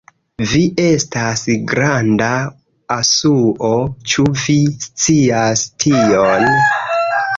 [0.51, 2.29] Vi estas granda
[2.95, 3.69] asuo,
[4.15, 6.51] ĉu vi scias tion?